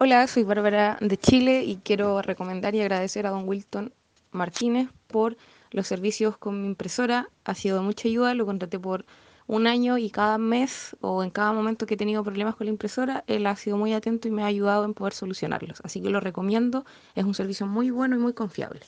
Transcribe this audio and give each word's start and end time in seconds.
Hola, 0.00 0.26
soy 0.26 0.42
Bárbara 0.42 0.98
de 1.00 1.16
Chile 1.16 1.62
y 1.62 1.76
quiero 1.76 2.20
recomendar 2.20 2.74
y 2.74 2.80
agradecer 2.80 3.28
a 3.28 3.30
don 3.30 3.48
Wilton 3.48 3.92
Martínez 4.32 4.88
por 5.06 5.36
los 5.70 5.86
servicios 5.86 6.36
con 6.36 6.60
mi 6.60 6.66
impresora. 6.66 7.28
Ha 7.44 7.54
sido 7.54 7.76
de 7.76 7.84
mucha 7.84 8.08
ayuda, 8.08 8.34
lo 8.34 8.44
contraté 8.44 8.80
por 8.80 9.06
un 9.46 9.68
año 9.68 9.96
y 9.96 10.10
cada 10.10 10.36
mes 10.36 10.96
o 11.00 11.22
en 11.22 11.30
cada 11.30 11.52
momento 11.52 11.86
que 11.86 11.94
he 11.94 11.96
tenido 11.96 12.24
problemas 12.24 12.56
con 12.56 12.66
la 12.66 12.72
impresora, 12.72 13.22
él 13.28 13.46
ha 13.46 13.54
sido 13.54 13.76
muy 13.76 13.92
atento 13.92 14.26
y 14.26 14.32
me 14.32 14.42
ha 14.42 14.46
ayudado 14.46 14.84
en 14.84 14.94
poder 14.94 15.12
solucionarlos. 15.12 15.80
Así 15.84 16.02
que 16.02 16.10
lo 16.10 16.18
recomiendo, 16.18 16.84
es 17.14 17.24
un 17.24 17.34
servicio 17.34 17.66
muy 17.68 17.90
bueno 17.90 18.16
y 18.16 18.18
muy 18.18 18.32
confiable. 18.32 18.80